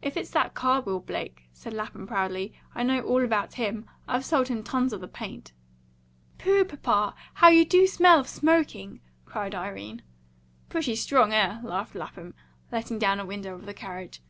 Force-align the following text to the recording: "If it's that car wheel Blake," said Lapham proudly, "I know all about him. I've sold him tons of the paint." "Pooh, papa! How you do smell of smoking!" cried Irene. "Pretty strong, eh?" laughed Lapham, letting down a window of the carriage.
"If 0.00 0.16
it's 0.16 0.30
that 0.30 0.54
car 0.54 0.80
wheel 0.80 0.98
Blake," 0.98 1.42
said 1.52 1.74
Lapham 1.74 2.06
proudly, 2.06 2.54
"I 2.74 2.82
know 2.82 3.02
all 3.02 3.22
about 3.22 3.56
him. 3.56 3.84
I've 4.08 4.24
sold 4.24 4.48
him 4.48 4.62
tons 4.62 4.90
of 4.94 5.02
the 5.02 5.06
paint." 5.06 5.52
"Pooh, 6.38 6.64
papa! 6.64 7.14
How 7.34 7.48
you 7.48 7.66
do 7.66 7.86
smell 7.86 8.18
of 8.20 8.26
smoking!" 8.26 9.00
cried 9.26 9.54
Irene. 9.54 10.00
"Pretty 10.70 10.96
strong, 10.96 11.30
eh?" 11.34 11.60
laughed 11.62 11.94
Lapham, 11.94 12.32
letting 12.70 12.98
down 12.98 13.20
a 13.20 13.26
window 13.26 13.54
of 13.54 13.66
the 13.66 13.74
carriage. 13.74 14.22